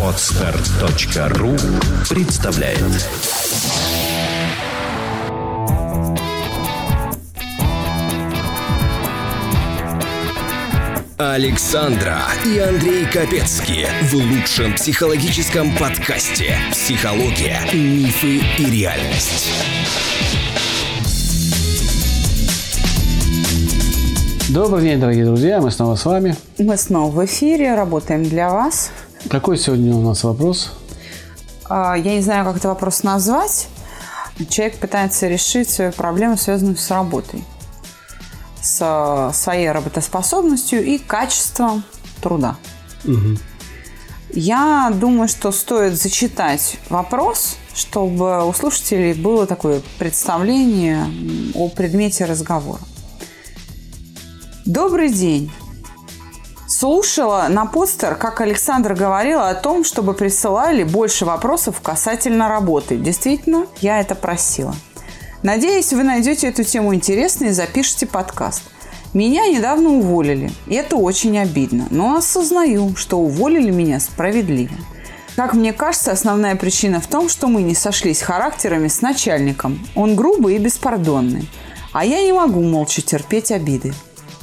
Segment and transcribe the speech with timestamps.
[0.00, 1.54] Отстар.ру
[2.08, 2.80] представляет
[11.18, 19.52] Александра и Андрей Капецки в лучшем психологическом подкасте «Психология, мифы и реальность».
[24.48, 26.36] Добрый день, дорогие друзья, мы снова с вами.
[26.56, 28.90] Мы снова в эфире, работаем для вас.
[29.28, 30.72] Какой сегодня у нас вопрос?
[31.68, 33.66] А, Я не знаю, как этот вопрос назвать.
[34.48, 37.42] Человек пытается решить свою проблему, связанную с работой,
[38.62, 41.82] с своей работоспособностью и качеством
[42.22, 42.56] труда.
[44.30, 51.04] Я думаю, что стоит зачитать вопрос, чтобы у слушателей было такое представление
[51.54, 52.80] о предмете разговора.
[54.66, 55.52] Добрый день.
[56.66, 62.96] Слушала на постер, как Александр говорила о том, чтобы присылали больше вопросов касательно работы.
[62.96, 64.74] Действительно, я это просила.
[65.44, 68.64] Надеюсь, вы найдете эту тему интересной и запишите подкаст.
[69.14, 74.74] Меня недавно уволили, и это очень обидно, но осознаю, что уволили меня справедливо.
[75.36, 79.86] Как мне кажется, основная причина в том, что мы не сошлись характерами с начальником.
[79.94, 81.48] Он грубый и беспардонный.
[81.92, 83.94] А я не могу молча терпеть обиды.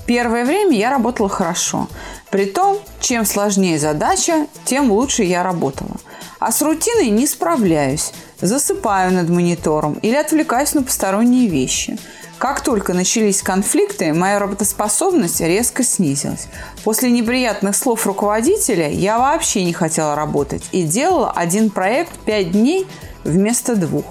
[0.06, 1.88] Первое время я работала хорошо.
[2.30, 5.96] Притом, чем сложнее задача, тем лучше я работала.
[6.40, 8.12] А с рутиной не справляюсь.
[8.42, 11.98] Засыпаю над монитором или отвлекаюсь на посторонние вещи.
[12.38, 16.48] Как только начались конфликты, моя работоспособность резко снизилась.
[16.84, 22.86] После неприятных слов руководителя я вообще не хотела работать и делала один проект 5 дней
[23.24, 24.04] вместо двух.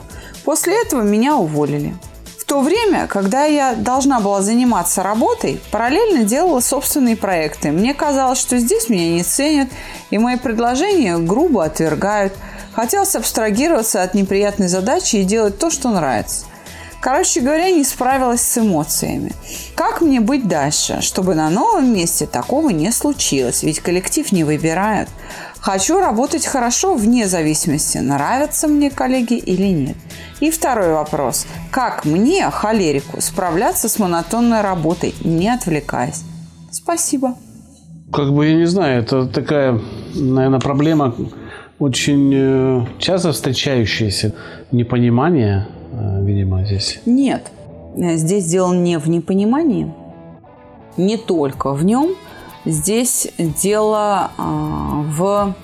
[0.44, 1.94] После этого меня уволили.
[2.52, 7.70] То время, когда я должна была заниматься работой, параллельно делала собственные проекты.
[7.70, 9.70] Мне казалось, что здесь меня не ценят,
[10.10, 12.34] и мои предложения грубо отвергают.
[12.74, 16.44] Хотелось абстрагироваться от неприятной задачи и делать то, что нравится.
[17.00, 19.32] Короче говоря, не справилась с эмоциями.
[19.74, 23.62] Как мне быть дальше, чтобы на новом месте такого не случилось?
[23.62, 25.08] Ведь коллектив не выбирают.
[25.62, 29.96] Хочу работать хорошо вне зависимости, нравятся мне коллеги или нет.
[30.40, 31.46] И второй вопрос.
[31.70, 36.24] Как мне, холерику, справляться с монотонной работой, не отвлекаясь?
[36.72, 37.36] Спасибо.
[38.12, 39.80] Как бы я не знаю, это такая,
[40.16, 41.14] наверное, проблема
[41.78, 44.34] очень э, часто встречающаяся.
[44.72, 47.00] Непонимание, э, видимо, здесь.
[47.06, 47.52] Нет,
[47.94, 49.94] здесь дело не в непонимании,
[50.96, 52.16] не только в нем.
[52.64, 55.54] Здесь дело а, в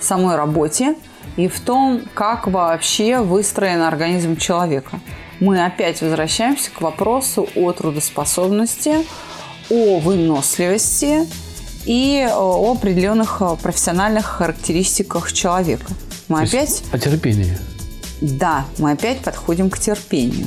[0.00, 0.94] самой работе
[1.36, 5.00] и в том, как вообще выстроен организм человека.
[5.38, 9.04] Мы опять возвращаемся к вопросу о трудоспособности,
[9.68, 11.26] о выносливости
[11.84, 15.86] и о определенных э, профессиональных характеристиках человека.
[16.28, 17.58] Мы То опять О терпении.
[18.22, 20.46] да, мы опять подходим к терпению.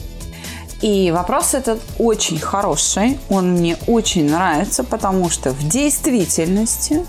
[0.82, 7.06] И вопрос этот очень хороший, он мне очень нравится, потому что в действительности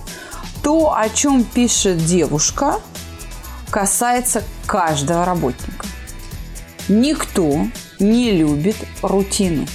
[0.62, 2.80] то, о чем пишет девушка,
[3.70, 5.86] касается каждого работника.
[6.88, 7.66] Никто
[8.00, 9.66] не любит рутину.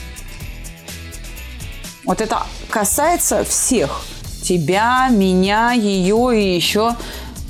[2.03, 4.01] Вот это касается всех.
[4.43, 6.95] Тебя, меня, ее и еще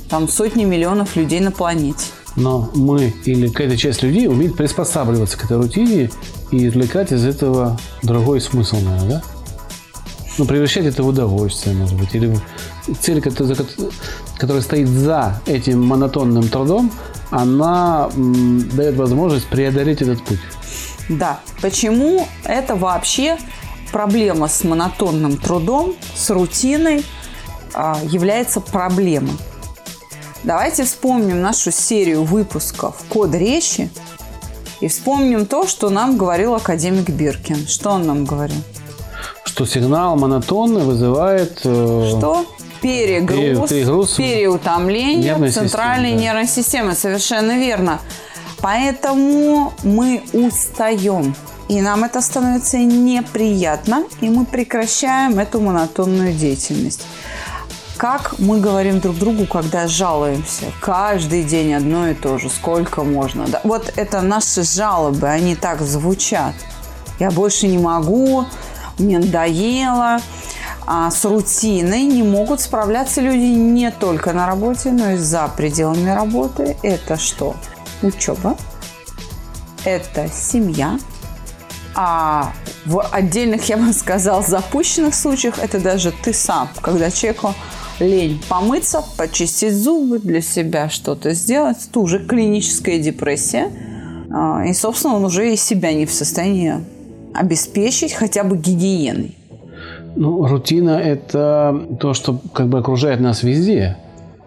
[0.10, 2.06] там сотни миллионов людей на планете.
[2.36, 6.10] Но мы или какая-то часть людей умеет приспосабливаться к этой рутине
[6.52, 9.22] и извлекать из этого другой смысл, наверное, да?
[10.38, 12.38] Ну, превращать это в удовольствие, может быть, или
[13.00, 16.92] цель, которая, стоит за этим монотонным трудом,
[17.32, 20.40] она дает возможность преодолеть этот путь.
[21.08, 21.40] Да.
[21.62, 23.38] Почему это вообще
[23.92, 27.06] проблема с монотонным трудом, с рутиной
[27.74, 29.38] а, является проблемой?
[30.44, 33.90] Давайте вспомним нашу серию выпусков «Код речи»
[34.82, 37.68] и вспомним то, что нам говорил академик Биркин.
[37.68, 38.58] Что он нам говорил?
[39.46, 41.62] Что сигнал монотонный вызывает...
[41.64, 42.46] э, Что?
[42.82, 46.24] Перегруз, Перегруз переутомление нервной центральной системы, да.
[46.24, 46.94] нервной системы.
[46.94, 48.00] Совершенно верно.
[48.62, 51.36] Поэтому мы устаем.
[51.68, 57.02] И нам это становится неприятно, и мы прекращаем эту монотонную деятельность.
[58.06, 60.66] Как мы говорим друг другу, когда жалуемся?
[60.80, 62.52] Каждый день одно и то же.
[62.52, 63.48] Сколько можно?
[63.48, 66.54] Да, Вот это наши жалобы, они так звучат.
[67.20, 68.46] Я больше не могу,
[69.00, 70.20] мне надоело.
[70.86, 76.12] А с рутиной не могут справляться люди не только на работе, но и за пределами
[76.12, 76.78] работы.
[76.84, 77.56] Это что?
[78.04, 78.56] Учеба.
[79.84, 81.00] Это семья.
[81.96, 82.54] А
[82.86, 87.56] в отдельных, я бы сказал, запущенных случаях это даже ты сам, когда человеку
[88.00, 91.78] лень помыться, почистить зубы, для себя что-то сделать.
[91.90, 93.72] Это уже клиническая депрессия.
[94.32, 96.76] А, и, собственно, он уже и себя не в состоянии
[97.34, 99.38] обеспечить хотя бы гигиеной.
[100.16, 103.98] Ну, рутина– это то, что как бы окружает нас везде.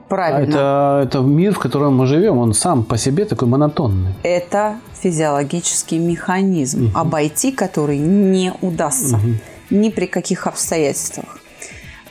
[0.08, 0.50] Правильно.
[0.50, 4.14] Это, это мир, в котором мы живем, он сам по себе такой монотонный.
[4.22, 6.98] Это физиологический механизм, угу.
[6.98, 9.34] обойти который не удастся угу.
[9.70, 11.38] ни при каких обстоятельствах.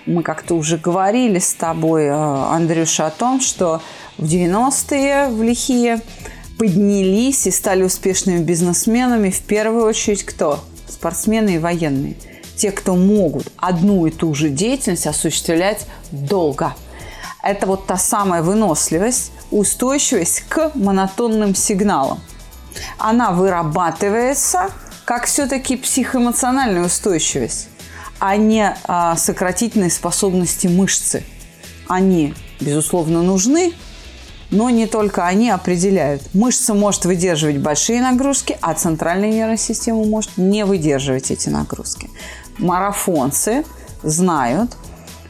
[0.07, 3.81] Мы как-то уже говорили с тобой, э, Андрюша, о том, что
[4.17, 5.99] в 90-е в лихие
[6.57, 10.63] поднялись и стали успешными бизнесменами в первую очередь кто?
[10.87, 12.15] Спортсмены и военные.
[12.55, 16.73] Те, кто могут одну и ту же деятельность осуществлять долго.
[17.43, 22.21] Это вот та самая выносливость, устойчивость к монотонным сигналам.
[22.97, 24.69] Она вырабатывается
[25.03, 27.67] как все-таки психоэмоциональная устойчивость
[28.19, 31.23] а не а, сократительные способности мышцы.
[31.87, 33.73] Они, безусловно, нужны,
[34.49, 36.23] но не только они определяют.
[36.33, 42.09] Мышца может выдерживать большие нагрузки, а центральная нервная система может не выдерживать эти нагрузки.
[42.57, 43.65] Марафонцы
[44.03, 44.75] знают,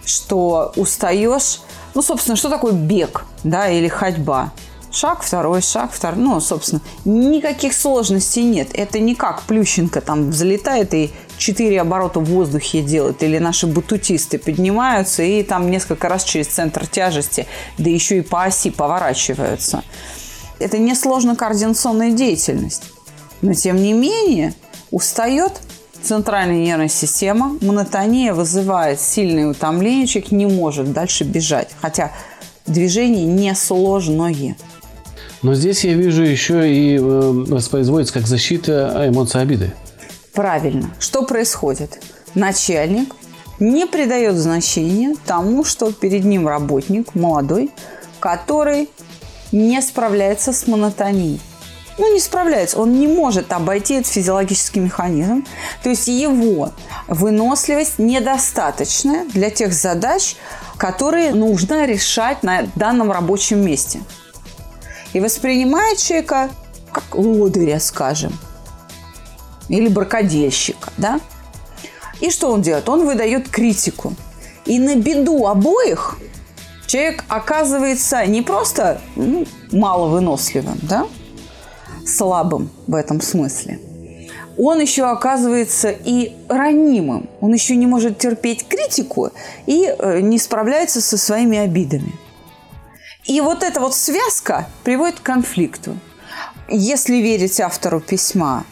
[0.06, 1.62] что устаешь,
[1.94, 4.52] ну, собственно, что такое бег, да, или ходьба–
[4.92, 6.20] Шаг, второй шаг, второй.
[6.20, 8.70] Ну, собственно, никаких сложностей нет.
[8.74, 13.24] Это не как Плющенко там взлетает и четыре оборота в воздухе делает.
[13.24, 17.48] Или наши батутисты поднимаются и там несколько раз через центр тяжести,
[17.78, 19.84] да еще и по оси поворачиваются.
[20.60, 22.84] Это несложно координационная деятельность.
[23.42, 24.54] Но, тем не менее,
[24.92, 25.54] устает
[26.02, 31.70] центральная нервная система, монотония вызывает сильное утомление, человек не может дальше бежать.
[31.82, 32.12] Хотя
[32.66, 34.56] движение несложное.
[35.44, 39.74] Но здесь я вижу еще и э, воспроизводится как защита эмоций обиды.
[40.38, 40.92] Правильно.
[41.00, 42.00] Что происходит?
[42.36, 43.16] Начальник
[43.60, 47.72] не придает значения тому, что перед ним работник молодой,
[48.20, 48.88] который
[49.52, 51.42] не справляется с монотонией.
[51.98, 52.78] Ну, не справляется.
[52.78, 55.44] Он не может обойти этот физиологический механизм.
[55.82, 56.72] То есть его
[57.08, 60.36] выносливость недостаточная для тех задач,
[60.78, 64.02] которые нужно решать на данном рабочем месте
[65.14, 66.52] и воспринимает человека
[66.92, 68.38] как лодыря, скажем,
[69.70, 71.20] или бракодельщика, да?
[72.20, 72.90] И что он делает?
[72.90, 74.14] Он выдает критику.
[74.66, 76.18] И на беду обоих
[76.88, 81.08] человек оказывается не просто ну, маловыносливым, да,
[82.06, 83.80] слабым в этом смысле.
[84.58, 87.30] Он еще оказывается и ранимым.
[87.42, 89.30] Он еще не может терпеть критику
[89.68, 92.14] и э, не справляется со своими обидами.
[93.26, 95.98] И вот эта вот связка приводит к конфликту.
[96.70, 98.66] Если верить автору письма,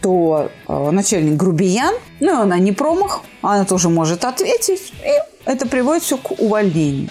[0.00, 6.02] то э, начальник грубиян, ну, она не промах, она тоже может ответить, и это приводит
[6.02, 7.10] все к увольнению.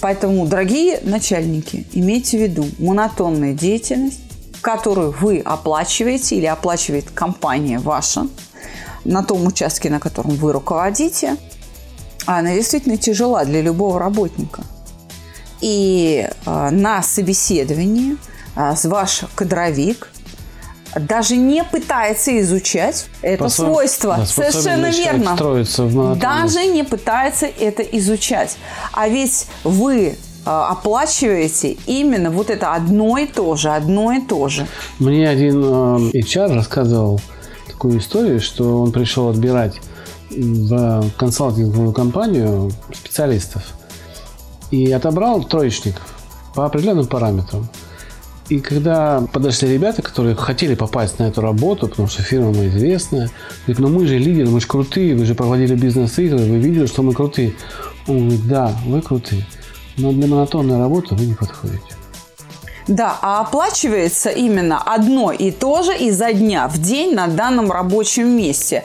[0.00, 4.20] Поэтому, дорогие начальники, имейте в виду, монотонная деятельность,
[4.60, 8.26] которую вы оплачиваете или оплачивает компания ваша
[9.04, 11.36] на том участке, на котором вы руководите,
[12.26, 14.62] она действительно тяжела для любого работника–
[15.60, 18.16] и э, на собеседовании
[18.56, 20.12] э, ваш кадровик
[21.00, 24.16] даже не пытается изучать это По свойство.
[24.16, 25.36] Да, Совершенно верно.
[26.16, 28.56] Даже не пытается это изучать.
[28.92, 30.14] А ведь вы э,
[30.44, 34.66] оплачиваете именно вот это одно и то же, одно и то же.
[34.98, 37.20] Мне один э, HR рассказывал
[37.66, 39.80] такую историю, что он пришел отбирать
[40.30, 43.62] в консалтинговую компанию специалистов
[44.70, 46.14] и отобрал троечников
[46.54, 47.68] по определенным параметрам.
[48.48, 53.30] И когда подошли ребята, которые хотели попасть на эту работу, потому что фирма мы известная,
[53.66, 57.02] говорит, ну мы же лидеры, мы же крутые, вы же проводили бизнес-игры, вы видели, что
[57.02, 57.54] мы крутые.
[58.06, 59.44] Он говорит, да, вы крутые,
[59.96, 61.96] но для монотонной работы вы не подходите.
[62.86, 68.28] Да, а оплачивается именно одно и то же изо дня в день на данном рабочем
[68.28, 68.84] месте.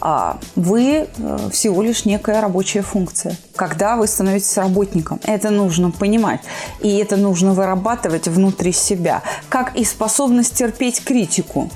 [0.00, 3.36] А вы э, всего лишь некая рабочая функция.
[3.54, 6.40] Когда вы становитесь работником, это нужно понимать.
[6.80, 9.22] И это нужно вырабатывать внутри себя.
[9.48, 11.70] Как и способность терпеть критику.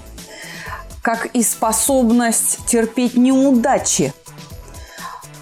[1.03, 4.13] Как и способность терпеть неудачи.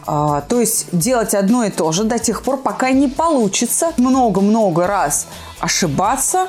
[0.07, 4.87] А, то есть делать одно и то же до тех пор, пока не получится много-много
[4.87, 5.27] раз
[5.61, 6.49] ошибаться,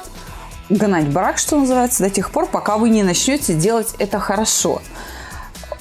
[0.69, 4.81] гнать брак, что называется, до тех пор, пока вы не начнете делать это хорошо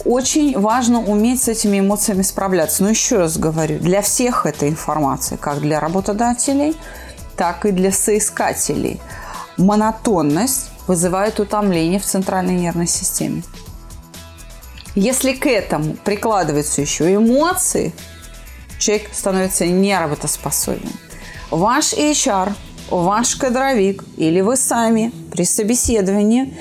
[0.08, 2.82] очень важно уметь с этими эмоциями справляться.
[2.82, 6.74] Но еще раз говорю, для всех эта информация, как для работодателей,
[7.36, 9.00] так и для соискателей.
[9.58, 13.42] Монотонность вызывает утомление в центральной нервной системе.
[14.94, 17.92] Если к этому прикладываются еще эмоции,
[18.78, 20.90] человек становится неработоспособен.
[21.50, 22.54] Ваш HR,
[22.88, 26.56] ваш кадровик или вы сами при собеседовании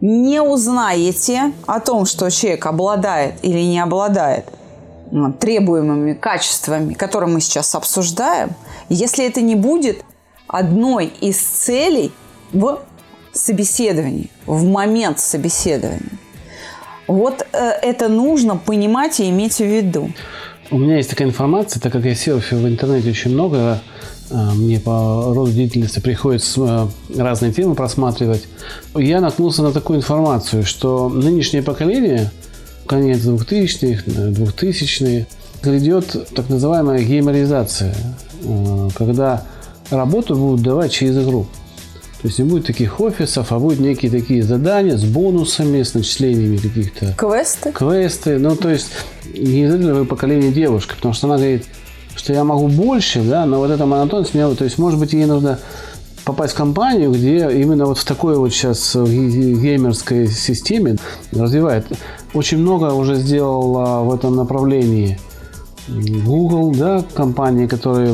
[0.00, 4.46] не узнаете о том, что человек обладает или не обладает
[5.40, 8.50] требуемыми качествами, которые мы сейчас обсуждаем,
[8.88, 10.04] если это не будет
[10.46, 12.12] одной из целей
[12.52, 12.80] в
[13.32, 16.18] собеседовании, в момент собеседования.
[17.06, 20.10] Вот э, это нужно понимать и иметь в виду.
[20.70, 23.80] У меня есть такая информация, так как я серфю в интернете очень много,
[24.30, 28.46] мне по роду деятельности приходится э, разные темы просматривать.
[28.94, 32.30] Я наткнулся на такую информацию, что нынешнее поколение,
[32.86, 35.26] конец 2000-х, 2000-е,
[35.62, 37.94] грядет так называемая геймеризация,
[38.94, 39.44] когда
[39.90, 41.46] работу будут давать через игру.
[42.20, 46.56] То есть не будет таких офисов, а будут некие такие задания с бонусами, с начислениями
[46.56, 47.14] каких-то...
[47.16, 47.70] Квесты?
[47.70, 48.38] Квесты.
[48.38, 48.88] Ну, то есть
[49.34, 51.66] не обязательно вы поколение девушки, потому что она говорит,
[52.18, 54.50] что я могу больше, да, но вот эта монотонность меня...
[54.50, 55.58] То есть, может быть, ей нужно
[56.24, 60.96] попасть в компанию, где именно вот в такой вот сейчас геймерской системе
[61.32, 61.86] развивает.
[62.34, 65.18] Очень много уже сделал в этом направлении
[65.88, 68.12] Google, да, компании, которые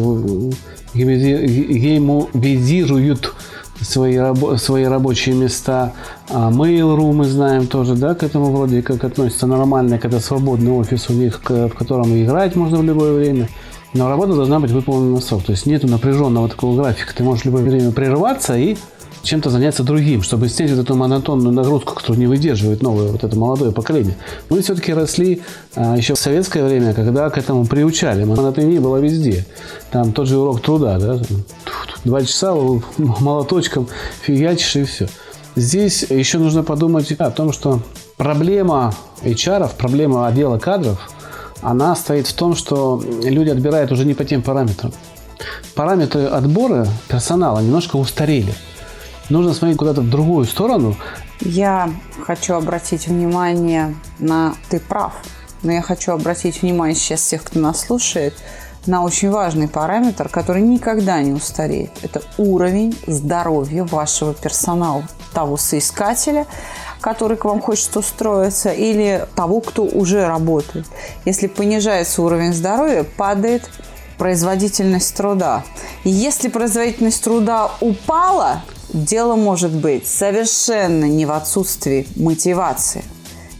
[0.94, 3.34] геймовизируют
[3.80, 4.20] свои,
[4.58, 5.92] свои рабочие места.
[6.30, 11.11] А Mail.ru мы знаем тоже, да, к этому вроде как относится нормально, когда свободный офис
[11.11, 13.49] у них, в котором играть можно в любое время.
[13.94, 15.44] Но работа должна быть выполнена на срок.
[15.44, 17.14] То есть нету напряженного такого графика.
[17.14, 18.76] Ты можешь в любое время прерываться и
[19.22, 23.36] чем-то заняться другим, чтобы снять вот эту монотонную нагрузку, которую не выдерживает новое вот это
[23.36, 24.16] молодое поколение.
[24.50, 25.42] Мы все-таки росли
[25.74, 28.24] а, еще в советское время, когда к этому приучали.
[28.24, 29.46] Монотония была везде.
[29.90, 31.20] Там тот же урок труда, да,
[32.04, 32.54] два часа
[32.98, 33.88] молоточком
[34.22, 35.08] фигачишь и все.
[35.56, 37.80] Здесь еще нужно подумать о том, что
[38.16, 40.98] проблема HR, проблема отдела кадров,
[41.62, 44.92] она стоит в том, что люди отбирают уже не по тем параметрам.
[45.75, 48.54] Параметры отбора персонала немножко устарели
[49.30, 50.96] нужно смотреть куда-то в другую сторону.
[51.40, 51.90] Я
[52.23, 55.12] хочу обратить внимание на «ты прав»,
[55.62, 58.34] но я хочу обратить внимание сейчас всех, кто нас слушает,
[58.86, 61.90] на очень важный параметр, который никогда не устареет.
[62.02, 66.46] Это уровень здоровья вашего персонала, того соискателя,
[67.00, 70.86] который к вам хочет устроиться, или того, кто уже работает.
[71.24, 73.68] Если понижается уровень здоровья, падает
[74.18, 75.64] производительность труда.
[76.04, 78.62] И если производительность труда упала,
[78.94, 83.02] Дело может быть совершенно не в отсутствии мотивации.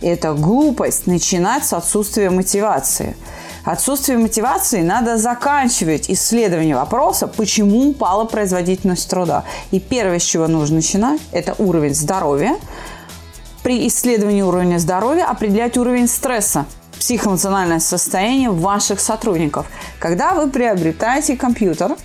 [0.00, 3.16] Это глупость начинать с отсутствия мотивации.
[3.64, 9.44] Отсутствие мотивации надо заканчивать исследование вопроса, почему упала производительность труда.
[9.71, 12.56] И первое, с чего нужно начинать, это уровень здоровья.
[13.62, 16.66] При исследовании уровня здоровья определять уровень стресса
[16.99, 19.66] психоэмоциональное состояние ваших сотрудников.
[19.99, 21.97] Когда вы приобретаете компьютер,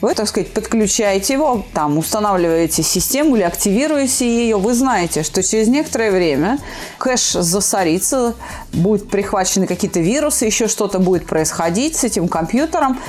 [0.00, 5.68] вы, так сказать, подключаете его, там, устанавливаете систему или активируете ее, вы знаете, что через
[5.68, 6.58] некоторое время
[6.98, 8.34] кэш засорится,
[8.72, 13.00] будут прихвачены какие-то вирусы, еще что-то будет происходить с этим компьютером,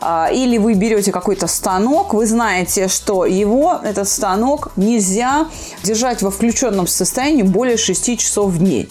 [0.00, 5.46] а, или вы берете какой-то станок, вы знаете, что его, этот станок, нельзя
[5.82, 8.88] держать во включенном состоянии более 6 часов в день.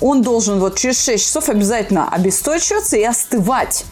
[0.00, 3.84] Он должен вот через 6 часов обязательно обесточиваться и остывать.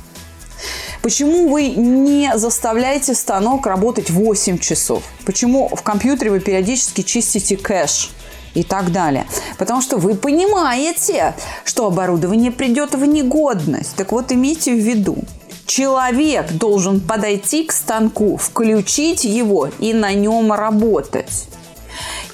[1.02, 5.02] Почему вы не заставляете станок работать 8 часов?
[5.26, 8.10] Почему в компьютере вы периодически чистите кэш?
[8.54, 9.26] и так далее.
[9.56, 13.96] Потому что вы понимаете, что оборудование придет в негодность.
[13.96, 15.16] Так вот, имейте в виду,
[15.64, 21.48] человек должен подойти к станку, включить его и на нем работать.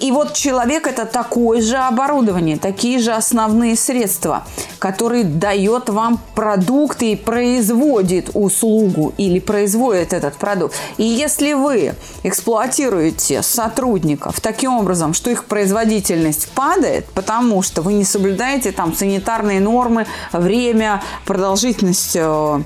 [0.00, 4.44] И вот человек– это такое же оборудование, такие же основные средства,
[4.78, 10.76] которые дает вам продукт и производит услугу или производит этот продукт.
[10.98, 18.04] И если вы эксплуатируете сотрудников таким образом, что их производительность падает, потому что вы не
[18.04, 22.62] соблюдаете там санитарные нормы, время, продолжительность э,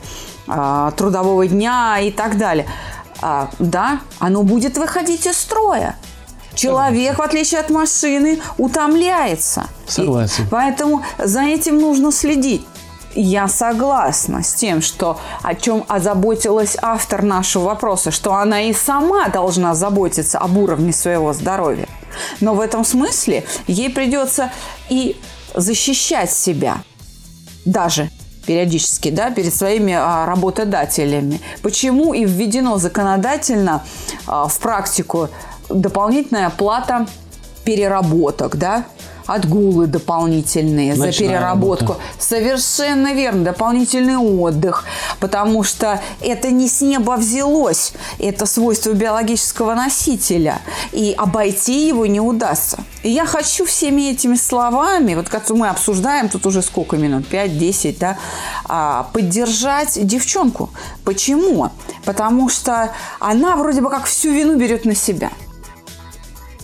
[0.49, 2.67] э, трудового дня и так далее,
[3.23, 5.97] а, да, оно будет выходить из строя.
[6.55, 9.67] Человек, в отличие от машины, утомляется.
[9.87, 10.45] Согласен.
[10.45, 12.65] И поэтому за этим нужно следить.
[13.15, 19.29] Я согласна с тем, что о чем озаботилась автор нашего вопроса, что она и сама
[19.29, 21.89] должна заботиться об уровне своего здоровья.
[22.41, 24.51] Но в этом смысле ей придется
[24.89, 25.17] и
[25.55, 26.83] защищать себя
[27.65, 28.11] даже
[28.47, 31.41] периодически, да, перед своими а, работодателями.
[31.63, 33.85] Почему и введено законодательно
[34.27, 35.29] а, в практику
[35.75, 37.07] дополнительная плата
[37.65, 38.85] переработок, да,
[39.27, 41.87] отгулы дополнительные Ночная за переработку.
[41.93, 42.05] работа.
[42.19, 44.85] Совершенно верно, дополнительный отдых,
[45.21, 50.61] потому что это не с неба взялось, это свойство биологического носителя,
[50.93, 52.79] и обойти его не удастся.
[53.03, 57.97] И я хочу всеми этими словами, вот как мы обсуждаем, тут уже сколько минут, 5-10,
[57.99, 58.19] да,
[58.69, 60.71] а, поддержать девчонку.
[61.05, 61.71] Почему?
[62.05, 65.31] Потому что она вроде бы как всю вину берет на себя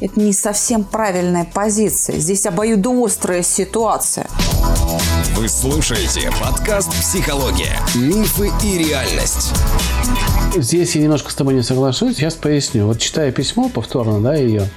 [0.01, 2.19] это не совсем правильная позиция.
[2.19, 4.29] Здесь обоюдоострая ситуация.
[5.37, 7.77] Вы слушаете подкаст «Психология.
[7.95, 9.53] Мифы и реальность».
[10.57, 12.17] Здесь я немножко с тобой не соглашусь.
[12.17, 12.87] Сейчас поясню.
[12.87, 14.69] Вот читая письмо повторно, да, ее,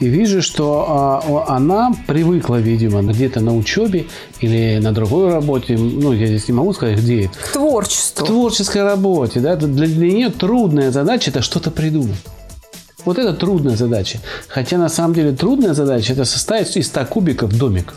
[0.00, 4.06] и вижу, что а, она привыкла, видимо, где-то на учебе
[4.40, 8.24] или на другой работе, ну, я здесь не могу сказать, где это, К творчеству.
[8.24, 12.14] к творческой работе, да, для, для нее трудная задача– это что-то придумать.
[13.08, 14.18] Вот это трудная задача.
[14.48, 17.94] Хотя на самом деле трудная задача– это составить из 100 кубиков домик.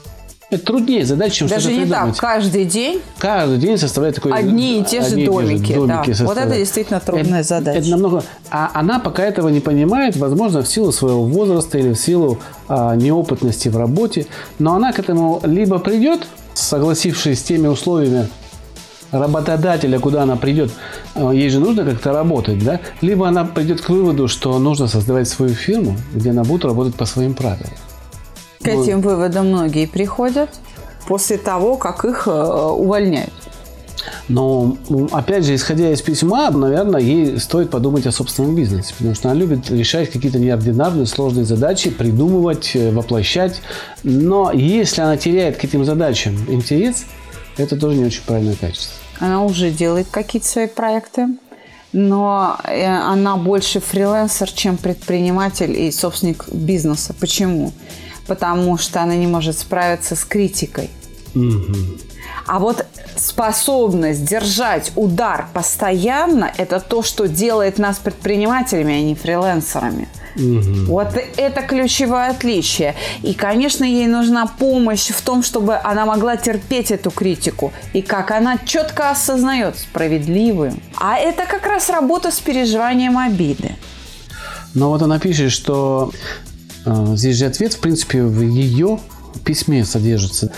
[0.50, 2.15] Это труднее задача, чем Даже что-то не придумать.
[2.15, 2.22] так.
[2.22, 6.06] Каждый день Каждый день составлять такой Одни и те же одни и домики, да.
[6.24, 7.80] Вот это действительно трудная Это- задача.
[7.80, 8.24] Это намного.
[8.51, 12.39] А она пока этого не понимает, возможно, в силу своего возраста или в силу
[12.70, 14.27] а, неопытности в работе.
[14.60, 18.30] Но она к этому либо придет, согласившись с теми условиями
[19.12, 20.72] работодателя, куда она придет,
[21.15, 22.80] а, ей же нужно как-то работать, да?
[23.01, 27.06] Либо она придет к выводу, что нужно создавать свою фирму, где она будет работать по
[27.06, 27.72] своим правилам.
[28.63, 30.50] к этим выводам многие приходят
[31.08, 33.34] после того, как их э, увольняют.
[34.27, 34.77] Но,
[35.12, 39.39] опять же, исходя из письма, наверное, ей стоит подумать о собственном бизнесе, потому что она
[39.39, 43.62] любит решать какие-то неординарные, сложные задачи, придумывать, э, воплощать.
[44.03, 47.06] Но если она теряет к этим задачам интерес,
[47.58, 49.00] это тоже не очень правильное качество.
[49.22, 51.28] Она уже делает какие-то свои проекты,
[51.94, 57.13] но э, она больше фрилансер, чем предприниматель и собственник бизнеса.
[57.20, 57.72] Почему?
[58.25, 60.90] Потому что она не может справиться с критикой.
[62.48, 62.86] А вот
[63.22, 70.08] способность держать удар постоянно– это то, что делает нас предпринимателями, а не фрилансерами.
[70.88, 72.95] Вот это ключевое отличие.
[73.22, 77.74] И, конечно, ей нужна помощь в том, чтобы она могла терпеть эту критику.
[77.93, 80.74] И как она четко осознает справедливую.
[80.95, 83.76] А это как раз работа с переживанием обиды.
[84.74, 86.12] Но вот она пишет, что
[86.86, 89.00] э, здесь же ответ, в принципе, в ее
[89.43, 90.52] письме содержится.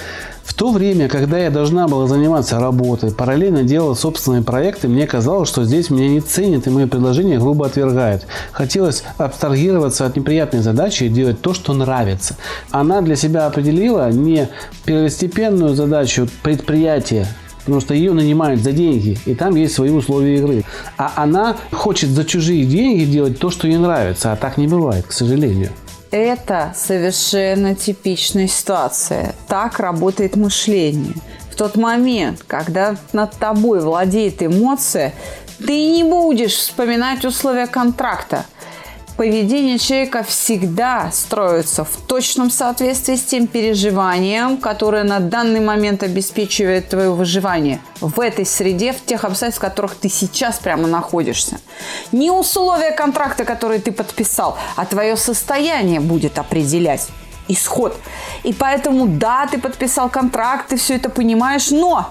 [0.44, 5.48] В то время, когда я должна была заниматься работой, параллельно делала собственные проекты, мне казалось,
[5.48, 8.28] что здесь меня не ценят и мои предложения грубо отвергают.
[8.52, 12.36] Хотелось абстрагироваться от неприятной задачи и делать то, что нравится.
[12.72, 14.50] Она для себя определила не
[14.86, 17.28] первостепенную задачу предприятия,
[17.64, 20.66] Потому что ее нанимают за деньги, и там есть свои условия игры.
[20.98, 24.34] А она хочет за чужие деньги делать то, что ей нравится.
[24.34, 25.70] А так не бывает, к сожалению.
[26.14, 29.34] Это совершенно типичная ситуация.
[29.48, 31.16] Так работает мышление.
[31.50, 35.12] В тот момент, когда над тобой владеет эмоция,
[35.58, 38.46] ты не будешь вспоминать условия контракта.
[39.24, 46.90] Поведение человека всегда строится в точном соответствии с тем переживанием, которое на данный момент обеспечивает
[46.90, 51.62] твое выживание в этой среде, в тех обстоятельствах, в которых ты сейчас прямо находишься.
[52.12, 57.08] Не условия контракта, которые ты подписал, а твое состояние будет определять
[57.48, 57.96] исход.
[58.44, 62.10] И поэтому, да, ты подписал контракт, ты все это понимаешь, но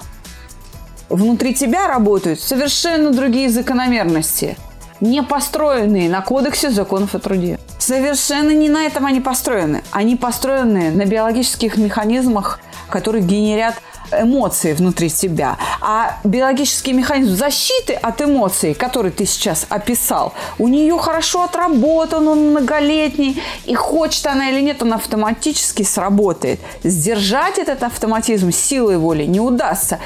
[1.11, 4.57] внутри тебя работают совершенно другие закономерности,
[5.03, 7.59] не построенные на кодексе законов о труде.
[7.79, 9.83] Совершенно не на этом они построены.
[9.91, 13.75] Они построены на биологических механизмах, которые генерят
[14.13, 15.57] эмоции внутри тебя.
[15.81, 22.51] А биологический механизм защиты от эмоций, который ты сейчас описал, у нее хорошо отработан, он
[22.51, 26.61] многолетний, и хочет она или нет, он автоматически сработает.
[26.85, 29.99] Сдержать этот автоматизм силой воли не удастся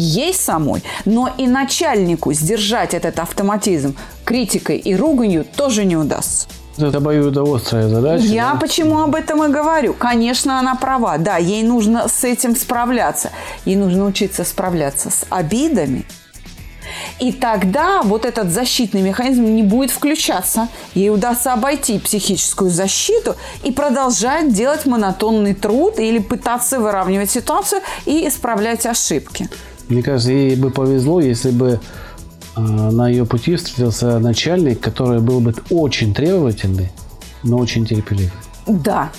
[0.00, 6.48] ей самой, но и начальнику сдержать этот автоматизм критикой и руганью тоже не удастся.
[6.78, 8.24] Это обоюдоострая задача.
[8.24, 8.58] Я да?
[8.58, 9.92] почему об этом и говорю.
[9.92, 11.18] Конечно, она права.
[11.18, 13.30] Да, ей нужно с этим справляться.
[13.64, 16.04] Ей нужно учиться справляться с обидами.
[17.18, 20.68] И тогда вот этот защитный механизм не будет включаться.
[20.94, 28.26] Ей удастся обойти психическую защиту и продолжать делать монотонный труд или пытаться выравнивать ситуацию и
[28.26, 29.48] исправлять ошибки.
[29.90, 31.80] Мне кажется, ей бы повезло, если бы
[32.56, 36.92] э, на ее пути встретился начальник, который был бы очень требовательный,
[37.42, 38.30] но очень терпеливый.
[38.66, 39.10] Да.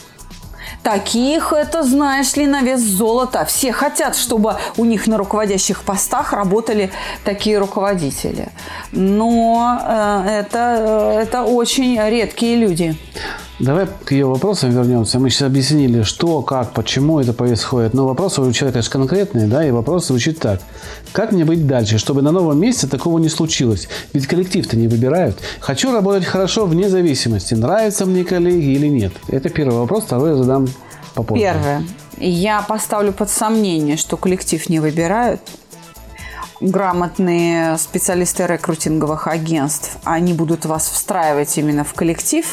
[0.81, 3.43] Таких, это знаешь ли, на вес золота.
[3.45, 6.89] Все хотят, чтобы у них на руководящих постах работали
[7.25, 8.47] такие руководители.
[8.93, 12.95] Но э, это, э, это очень редкие люди.
[13.62, 15.19] Давай к ее вопросам вернемся.
[15.19, 17.93] Мы сейчас объяснили, что, как, почему это происходит.
[17.93, 20.62] Но вопрос у человека, конечно, конкретный, да, и вопрос звучит так.
[21.12, 23.88] Как мне быть дальше, чтобы на новом месте такого не случилось?
[24.13, 25.38] Ведь коллектив-то не выбирают.
[25.60, 29.13] Хочу работать хорошо вне зависимости, нравятся мне коллеги или нет.
[29.28, 30.67] Это первый вопрос, второй я задам
[31.13, 31.43] попозже.
[31.43, 31.84] Первое.
[32.17, 35.39] Я поставлю под сомнение, что коллектив не выбирают
[36.62, 42.45] грамотные специалисты рекрутинговых агентств, они будут вас встраивать именно в коллектив.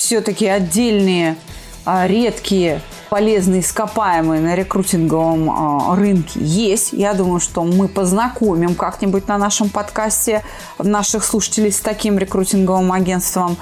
[0.00, 1.36] Все-таки отдельные
[1.84, 6.94] а, редкие полезные ископаемые на рекрутинговом а, рынке есть.
[6.94, 10.42] Я думаю, что мы познакомим как-нибудь на нашем подкасте
[10.78, 13.58] наших слушателей с таким рекрутинговым агентством.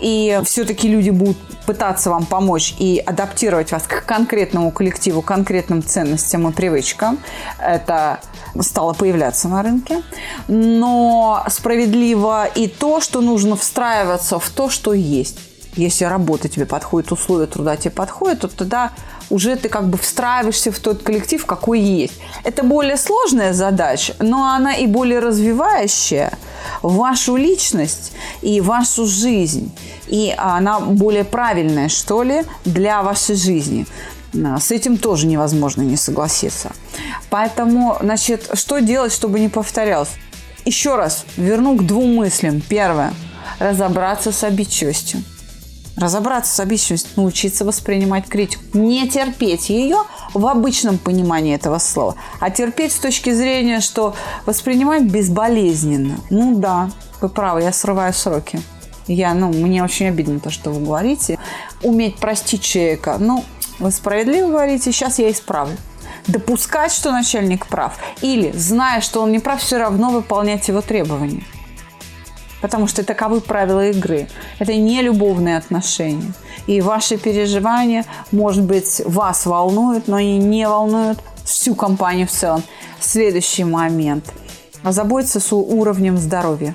[0.00, 6.48] И все-таки люди будут пытаться вам помочь и адаптировать вас к конкретному коллективу, конкретным ценностям
[6.48, 7.20] и привычкам.
[7.60, 8.18] Это
[8.60, 10.02] стало появляться на рынке.
[10.48, 15.38] Но справедливо и то, что нужно встраиваться в то, что есть.
[15.76, 18.92] Если работа тебе подходит, условия труда тебе подходят, то тогда
[19.28, 22.14] уже ты как бы встраиваешься в тот коллектив, какой есть.
[22.44, 26.32] Это более сложная задача, но она и более развивающая
[26.82, 29.70] вашу личность и вашу жизнь.
[30.06, 33.86] И она более правильная, что ли, для вашей жизни.
[34.32, 36.72] С этим тоже невозможно не согласиться.
[37.30, 40.10] Поэтому, значит, что делать, чтобы не повторялось?
[40.64, 42.60] Еще раз верну к двум мыслям.
[42.60, 43.12] Первое.
[43.58, 45.22] Разобраться с обидчивостью.
[45.96, 48.62] Разобраться с обидчивостью, научиться воспринимать критику.
[48.74, 49.98] Не терпеть ее
[50.34, 56.16] в обычном понимании этого слова, а терпеть с точки зрения, что воспринимать безболезненно.
[56.28, 56.90] Ну да,
[57.22, 58.60] вы правы, я срываю сроки.
[59.06, 61.38] Я, ну, мне очень обидно то, что вы говорите.
[61.82, 63.16] Уметь простить человека.
[63.18, 63.44] Ну,
[63.78, 65.76] вы справедливо говорите, сейчас я исправлю.
[66.26, 67.98] Допускать, что начальник прав.
[68.20, 71.44] Или, зная, что он не прав, все равно выполнять его требования.
[72.60, 74.28] Потому что таковы правила игры.
[74.58, 76.32] Это не любовные отношения.
[76.66, 82.62] И ваши переживания, может быть, вас волнуют, но они не волнуют всю компанию в целом.
[83.00, 84.32] Следующий момент.
[84.82, 86.74] Озаботиться с уровнем здоровья.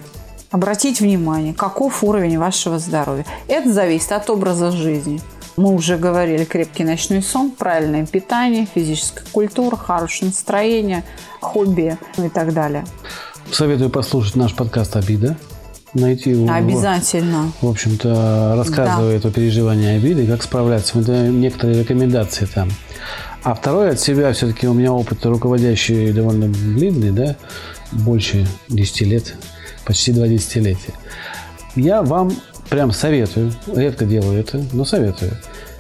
[0.51, 3.25] Обратить внимание, каков уровень вашего здоровья.
[3.47, 5.21] Это зависит от образа жизни.
[5.57, 11.03] Мы уже говорили, крепкий ночной сон, правильное питание, физическая культура, хорошее настроение,
[11.39, 12.85] хобби и так далее.
[13.51, 15.37] Советую послушать наш подкаст «Обида».
[15.93, 16.51] Найти его.
[16.51, 17.51] Обязательно.
[17.62, 19.30] В общем-то, рассказывает да.
[19.30, 20.99] о переживании обиды, как справляться.
[20.99, 22.69] Это некоторые рекомендации там.
[23.43, 27.36] А второе от себя, все-таки у меня опыт руководящий довольно длинный, да,
[27.91, 29.36] больше 10 лет,
[29.84, 30.93] почти два десятилетия.
[31.75, 32.32] Я вам
[32.69, 35.32] прям советую, редко делаю это, но советую.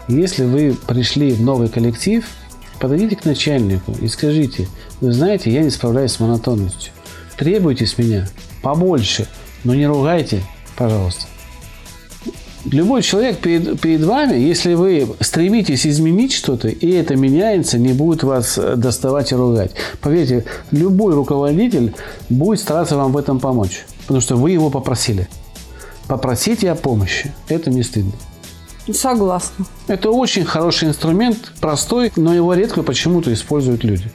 [0.07, 2.25] Если вы пришли в новый коллектив,
[2.79, 4.67] подойдите к начальнику и скажите,
[4.99, 6.91] вы знаете, я не справляюсь с монотонностью.
[7.37, 8.27] Требуйте с меня
[8.63, 9.27] побольше,
[9.63, 10.43] но не ругайте,
[10.75, 11.25] пожалуйста.
[12.65, 18.21] Любой человек перед, перед вами, если вы стремитесь изменить что-то, и это меняется, не будет
[18.21, 19.71] вас доставать и ругать.
[19.99, 21.95] Поверьте, любой руководитель
[22.29, 25.27] будет стараться вам в этом помочь, потому что вы его попросили.
[26.07, 27.33] Попросите о помощи.
[27.47, 28.11] Это не стыдно.
[28.91, 29.65] Согласна.
[29.87, 34.11] Это очень хороший инструмент, простой, но его редко почему-то используют люди.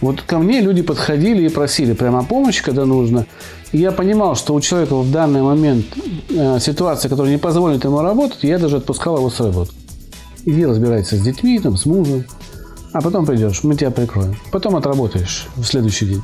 [0.00, 3.26] Вот ко мне люди подходили и просили прямо помощи, когда нужно.
[3.72, 5.84] Я понимал, что у человека в данный момент
[6.30, 9.72] э, ситуация, которая не позволит ему работать, я даже отпускал его с работы.
[10.46, 12.24] Иди разбирайся с детьми, там, с мужем.
[12.92, 14.36] А потом придешь, мы тебя прикроем.
[14.50, 16.22] Потом отработаешь в следующий день.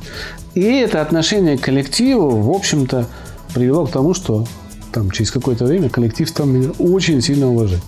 [0.55, 3.05] И это отношение к коллективу, в общем-то,
[3.53, 4.47] привело к тому, что
[4.91, 7.81] там через какое-то время коллектив стал меня очень сильно уважать.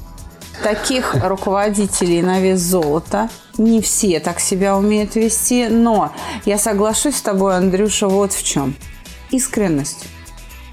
[0.62, 3.30] Таких руководителей на вес золота.
[3.58, 6.12] Не все так себя умеют вести, но
[6.46, 8.76] я соглашусь с тобой, Андрюша, вот в чем.
[9.32, 10.06] Искренность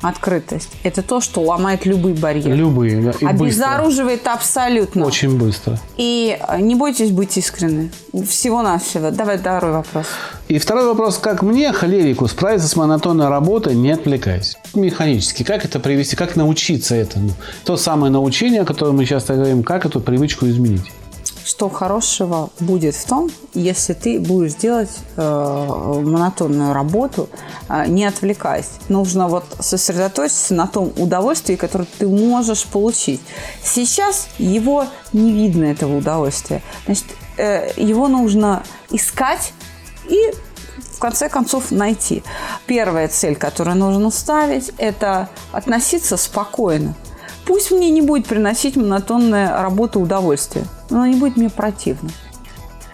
[0.09, 0.69] открытость.
[0.83, 2.55] Это то, что ломает любые барьеры.
[2.55, 3.13] Любые, да.
[3.21, 4.33] И Обезоруживает быстро.
[4.33, 5.07] абсолютно.
[5.07, 5.79] Очень быстро.
[5.97, 7.91] И э, не бойтесь быть искренны.
[8.13, 9.11] Всего-навсего.
[9.11, 10.07] Давай второй вопрос.
[10.49, 11.19] И второй вопрос.
[11.19, 14.57] Как мне, холерику, справиться с монотонной работой, не отвлекаясь?
[14.75, 15.43] Механически.
[15.43, 16.17] Как это привести?
[16.17, 17.31] Как научиться этому?
[17.65, 20.93] То самое научение, о котором мы часто говорим, как эту привычку изменить?
[21.45, 27.29] Что хорошего будет в том, если ты будешь делать э, монотонную работу,
[27.69, 28.71] э, не отвлекаясь.
[28.89, 33.21] Нужно вот сосредоточиться на том удовольствии, которое ты можешь получить.
[33.63, 36.63] Сейчас его не видно, этого удовольствия.
[36.87, 39.53] Значит, э, его нужно искать
[40.09, 40.33] и
[40.79, 42.23] в конце концов найти.
[42.67, 46.95] Первая цель, которую нужно ставить, это относиться спокойно
[47.47, 52.11] Пусть мне не будет приносить монотонная работа удовольствие, но она не будет мне противна.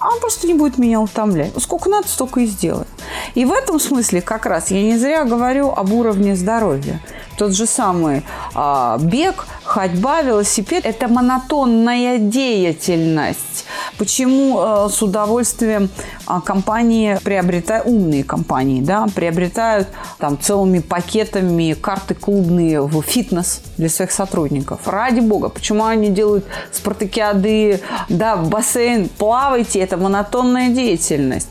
[0.00, 1.52] Он просто не будет меня утомлять.
[1.58, 2.86] Сколько надо, столько и сделаю.
[3.34, 7.00] И в этом смысле как раз я не зря говорю об уровне здоровья.
[7.36, 13.66] Тот же самый а, бег, Ходьба, велосипед– это монотонная деятельность.
[13.98, 15.88] Почему э, с удовольствием
[16.26, 19.86] э, компании приобретают, умные компании, да, приобретают
[20.18, 24.88] там целыми пакетами карты клубные в фитнес для своих сотрудников?
[24.88, 31.50] Ради бога, почему они делают спартакиады, да, в бассейн, плавайте, это монотонная деятельность.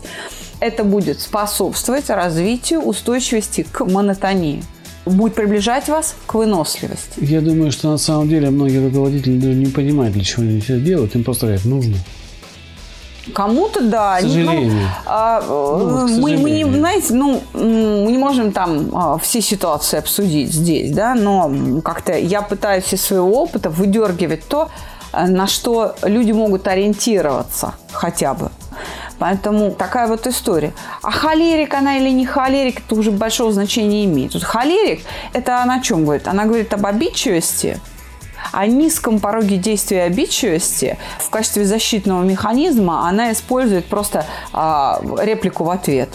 [0.60, 4.62] Это будет способствовать развитию устойчивости к монотонии
[5.05, 7.13] будет приближать вас к выносливости.
[7.17, 11.15] Я думаю, что на самом деле многие руководители не понимают, для чего они это делают.
[11.15, 11.97] Им просто говорят, нужно.
[13.33, 14.17] Кому-то да.
[14.17, 14.73] К сожалению.
[14.73, 19.41] Ну, а, ну, к мы, мы не, знаете, ну, мы не можем там а, все
[19.41, 24.69] ситуации обсудить здесь, да, но как-то я пытаюсь из своего опыта выдергивать то,
[25.13, 28.51] на что люди могут ориентироваться хотя бы.
[29.19, 30.73] Поэтому такая вот история.
[31.03, 34.32] А холерик она или не холерик, это уже большого значения имеет.
[34.32, 35.01] Тут холерик,
[35.34, 36.27] это она о чем говорит?
[36.27, 37.79] Она говорит об обидчивости,
[38.51, 45.69] о низком пороге действия обидчивости в качестве защитного механизма она использует просто а, реплику в
[45.69, 46.10] ответ.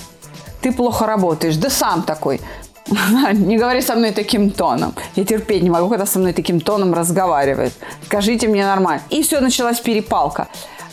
[0.60, 2.40] Ты плохо работаешь, да сам такой.
[3.32, 4.94] Не говори со мной таким тоном.
[5.14, 7.72] Я терпеть не могу, когда со мной таким тоном разговаривает.
[8.06, 9.02] Скажите мне нормально.
[9.10, 10.48] И все, началась перепалка.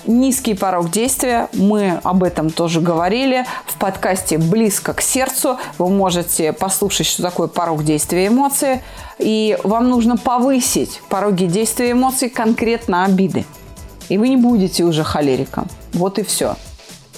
[0.07, 3.45] Низкий порог действия, мы об этом тоже говорили.
[3.65, 8.81] В подкасте «Близко к сердцу» вы можете послушать, что такое порог действия эмоции.
[9.19, 13.45] И вам нужно повысить пороги действия эмоций конкретно обиды.
[14.09, 15.67] И вы не будете уже холериком.
[15.93, 16.55] Вот и все.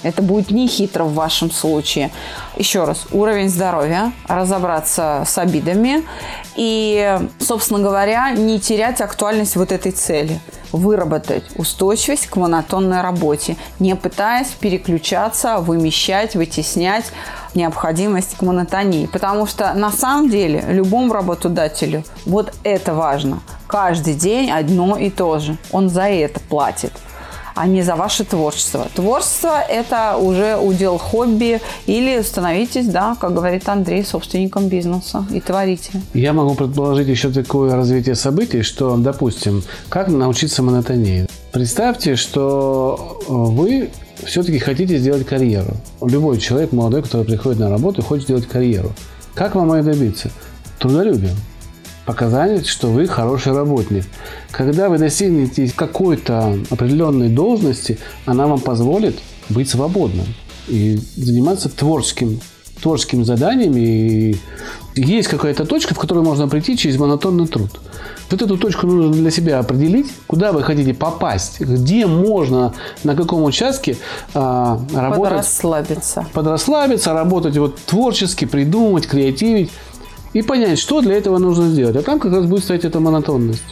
[0.04, 2.10] Это будет не хитро в вашем случае.
[2.56, 6.04] Еще раз, уровень здоровья, разобраться с обидами
[6.56, 10.38] и, собственно говоря, не терять актуальность вот этой цели.
[10.72, 17.06] Выработать устойчивость к монотонной работе, не пытаясь переключаться, вымещать, вытеснять
[17.54, 19.06] необходимость к монотонии.
[19.06, 23.40] Потому что на самом деле любому работодателю вот это важно.
[23.66, 25.56] Каждый день одно и то же.
[25.72, 26.92] Он за это платит
[27.54, 28.88] а не за ваше творчество.
[28.94, 35.92] Творчество– это уже удел хобби или становитесь, да, как говорит Андрей, собственником бизнеса и творите.
[36.14, 41.26] Я могу предположить еще такое развитие событий, что, допустим, как научиться монотонии.
[41.52, 43.90] Представьте, что э, вы
[44.24, 45.76] все-таки хотите сделать карьеру.
[46.02, 48.92] Любой человек, молодой, который приходит на работу, хочет сделать карьеру.
[49.34, 50.30] Как вам ее добиться?
[50.78, 51.36] Трудолюбием
[52.04, 54.04] показать, что вы хороший работник.
[54.50, 60.26] Когда вы достигнете какой-то определенной должности, она вам позволит быть свободным
[60.68, 62.40] и заниматься творческим,
[62.82, 63.80] творческими заданиями.
[63.80, 64.36] И
[64.94, 67.80] есть какая-то точка, в которую можно прийти через монотонный труд.
[68.30, 73.42] Вот эту точку нужно для себя определить, куда вы хотите попасть, где можно, на каком
[73.44, 73.96] участке
[74.34, 75.30] а, работать.
[75.30, 76.26] Подрасслабиться.
[76.32, 79.70] Подрасслабиться, работать вот творчески, придумать, креативить
[80.34, 81.96] и понять, что для этого нужно сделать.
[81.96, 83.64] А там как раз будет стоять эта монотонность.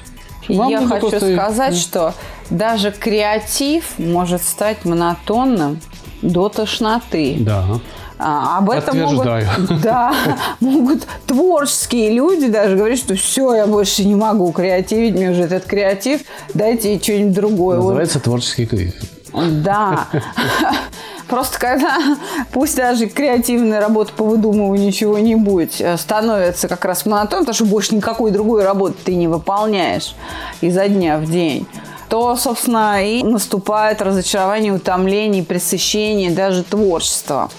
[0.48, 1.34] Вам Я хочу просто...
[1.34, 2.14] сказать, что
[2.50, 5.80] даже креатив может стать монотонным
[6.22, 7.36] до тошноты.
[7.40, 7.80] Да.
[8.18, 9.26] А, об этом могут,
[9.82, 10.14] да,
[10.60, 15.64] могут творческие люди даже говорить, что все, я больше не могу креативить, мне уже этот
[15.64, 16.20] креатив,
[16.54, 17.78] дайте что-нибудь другое.
[17.78, 18.24] Называется вот.
[18.24, 18.94] творческий кризис.
[19.32, 20.06] Да.
[21.28, 21.98] Просто когда
[22.52, 27.94] пусть даже креативная работа по выдумыванию чего-нибудь э, становится как раз монотонной, потому что больше
[27.94, 30.14] никакой другой работы ты не выполняешь
[30.60, 31.66] изо дня в день,
[32.08, 37.50] то, собственно, и наступает разочарование, утомление, пресыщение даже творчества.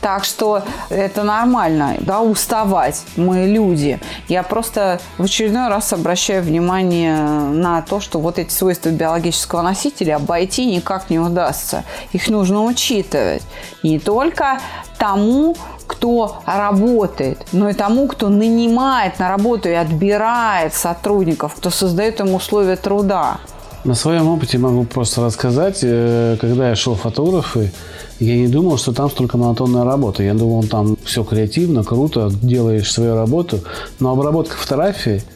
[0.00, 4.00] Так что это нормально, да, уставать мы люди.
[4.28, 10.16] Я просто в очередной раз обращаю внимание на то, что вот эти свойства биологического носителя
[10.16, 11.84] обойти никак не удастся.
[12.12, 13.42] Их нужно учитывать.
[13.82, 14.60] Не только
[14.98, 22.20] тому, кто работает, но и тому, кто нанимает на работу и отбирает сотрудников, кто создает
[22.20, 23.38] им условия труда.
[23.84, 27.72] На своем опыте могу просто рассказать, э, когда я шел фотографы,
[28.18, 30.22] я не думал, что там столько монотонная работа.
[30.22, 33.60] Я думал, там все креативно, круто, делаешь свою работу.
[33.98, 35.22] Но обработка фотографии–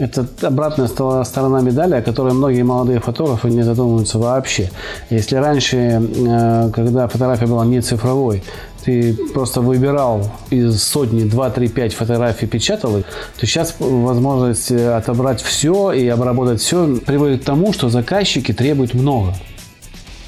[0.00, 0.88] это обратная
[1.24, 4.70] сторона медали, о которой многие молодые фотографы не задумываются вообще.
[5.10, 8.42] Если раньше, э, когда фотография была не цифровой,
[8.84, 13.04] ты просто выбирал из сотни 2, 3, 5 фотографий, печатал их,
[13.38, 18.94] то сейчас возможность э, отобрать все и обработать все приводит к тому, что заказчики требуют
[18.94, 19.34] много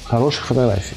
[0.05, 0.95] хороших фотографий.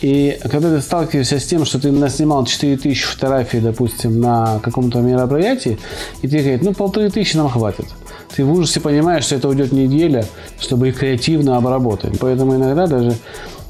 [0.00, 5.78] И когда ты сталкиваешься с тем, что ты наснимал 4000 фотографий, допустим, на каком-то мероприятии,
[6.22, 7.86] и ты говоришь, ну, полторы тысячи нам хватит.
[8.34, 10.26] Ты в ужасе понимаешь, что это уйдет неделя,
[10.60, 12.18] чтобы их креативно обработать.
[12.18, 13.16] Поэтому иногда даже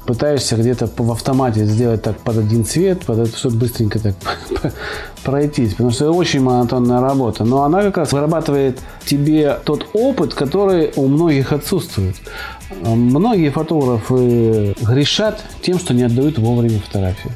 [0.07, 4.15] пытаешься где-то в автомате сделать так под один цвет, под это, чтобы быстренько так
[5.23, 7.43] пройтись, потому что это очень монотонная работа.
[7.43, 12.15] Но она как раз вырабатывает тебе тот опыт, который у многих отсутствует.
[12.81, 17.31] Многие фотографы грешат тем, что не отдают вовремя фотографии.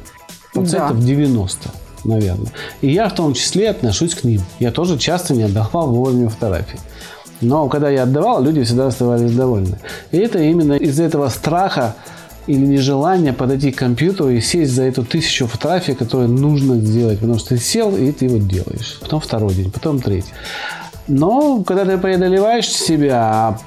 [0.54, 1.06] Процентов да.
[1.06, 1.70] 90
[2.04, 2.52] наверное.
[2.82, 4.42] И я в том числе отношусь к ним.
[4.60, 6.80] Я тоже часто не отдавал вовремя фотографии.
[7.42, 9.78] Но когда я отдавал, люди всегда оставались довольны.
[10.12, 11.96] И это именно из этого страха
[12.48, 17.20] или нежелания подойти к компьютеру и сесть за эту тысячу фотографий, которые нужно сделать.
[17.20, 18.98] Потому что ты сел, и ты вот делаешь.
[19.02, 20.34] Потом второй день, потом третий.
[21.08, 23.58] Но когда ты преодолеваешь себя, а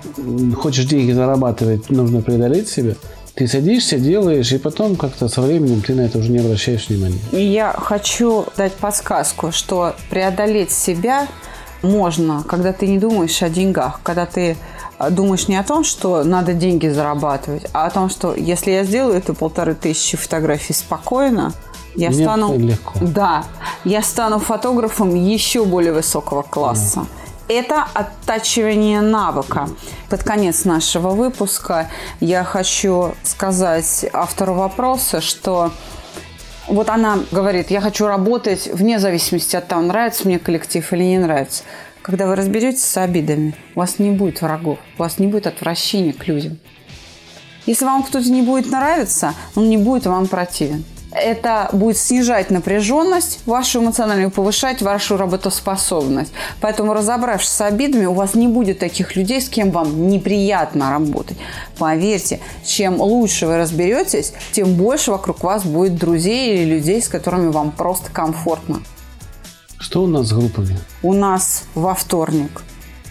[0.56, 2.94] хочешь деньги зарабатывать, нужно преодолеть себя–
[3.34, 7.18] ты садишься, делаешь, и потом как-то со временем ты на это уже не обращаешь внимания.
[7.32, 11.26] И я хочу дать подсказку, что преодолеть себя
[11.82, 14.56] можно, когда ты не думаешь о деньгах, когда ты
[15.11, 19.16] думаешь не о том, что надо деньги зарабатывать, а о том, что если я сделаю
[19.16, 21.52] это полторы тысячи фотографий спокойно,
[21.94, 22.59] я Мне стану...
[22.59, 22.92] легко.
[23.00, 23.44] Да,
[23.85, 27.00] я стану фотографом еще более высокого класса.
[27.00, 27.07] Да
[27.48, 29.68] это оттачивание навыка.
[30.09, 35.70] Под конец нашего выпуска я хочу сказать автору вопроса, что
[36.66, 41.18] вот она говорит, я хочу работать вне зависимости от того, нравится мне коллектив или не
[41.18, 41.62] нравится.
[42.04, 46.12] Когда вы разберетесь с обидами, у вас не будет врагов, у вас не будет отвращения
[46.12, 46.58] к людям.
[47.64, 50.84] Если вам кто-то не будет нравиться, он не будет вам противен
[51.16, 56.32] это будет снижать напряженность вашу эмоциональную, повышать вашу работоспособность.
[56.60, 61.36] Поэтому, разобравшись с обидами, у вас не будет таких людей, с кем вам неприятно работать.
[61.78, 67.52] Поверьте, чем лучше вы разберетесь, тем больше вокруг вас будет друзей или людей, с которыми
[67.52, 68.80] вам просто комфортно.
[69.85, 70.79] Что у нас с группами?
[71.03, 72.62] У нас во вторник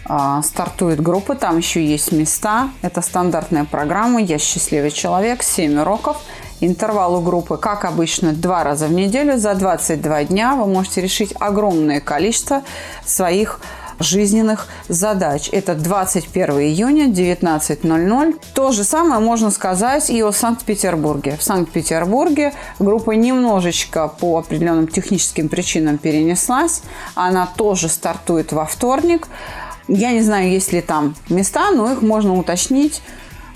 [0.06, 2.68] а, стартует группа, там еще есть места.
[2.82, 6.16] Это стандартная программа «Я счастливый человек», 7 уроков–
[6.60, 9.36] Интервал у группы, как обычно, два раза в неделю.
[9.36, 12.62] За 22 дня вы можете решить огромное количество
[13.04, 13.60] своих
[13.98, 15.48] жизненных задач.
[15.52, 18.40] Это 21 июня, 19.00.
[18.54, 21.36] То же самое можно сказать и о Санкт-Петербурге.
[21.38, 26.82] В Санкт-Петербурге группа немножечко по определенным техническим причинам перенеслась.
[27.14, 29.28] Она тоже стартует во вторник.
[29.88, 33.02] Я не знаю, есть ли там места, но их можно уточнить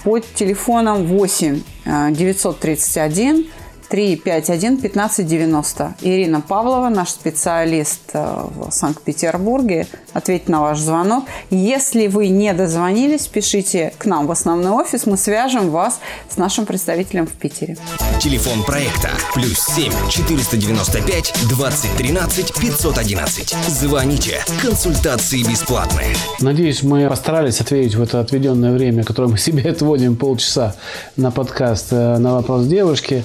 [0.05, 1.63] под телефоном 8
[2.11, 3.47] 931
[3.89, 5.95] 351 1590.
[6.03, 11.25] Ирина Павлова, наш специалист э, в Санкт-Петербурге, ответит на ваш звонок.
[11.51, 16.67] Если вы не дозвонились, пишите к нам в основной офис, мы свяжем вас с нашим
[16.67, 17.77] представителем в Питере.
[18.21, 23.57] Телефон проекта плюс 7 495 2013 511.
[23.69, 24.41] Звоните.
[24.61, 26.15] Консультации бесплатные.
[26.41, 30.75] Надеюсь, мы постарались ответить в это отведенное время, которое мы себе отводим полчаса
[31.17, 33.25] на подкаст э, на вопрос девушки.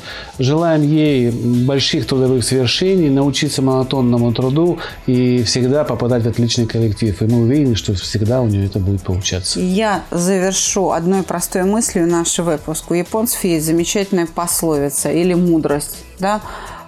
[0.53, 7.19] Желаем ей больших трудовых свершений, научиться монотонному труду и всегда попадать в отличный коллектив.
[7.19, 9.59] И мы уверены, что всегда у нее это будет получаться.
[9.59, 12.91] Я завершу одной простой мыслью наш выпуск.
[12.91, 15.97] У японцев есть замечательная пословица или мудрость.
[16.19, 16.39] Да?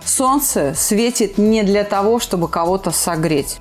[0.05, 3.57] Солнце светит не для того, чтобы кого-то согреть.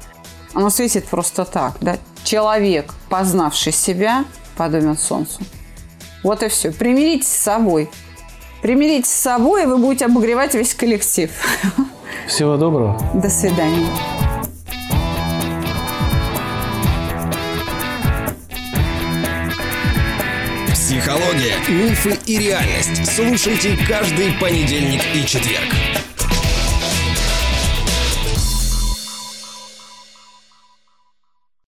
[0.53, 1.79] Оно светит просто так.
[1.81, 1.97] Да?
[2.25, 4.27] Человек, познавший себя,
[4.59, 5.41] подобен солнцу.
[6.23, 6.73] Вот и все.
[6.73, 7.89] Примиритесь с собой.
[8.65, 11.31] Примиритесь с собой, и вы будете обогревать весь коллектив.
[12.27, 12.99] Всего доброго.
[13.13, 13.91] До свидания.
[20.73, 23.15] Психология, мифы и реальность.
[23.15, 25.69] Слушайте каждый понедельник и четверг.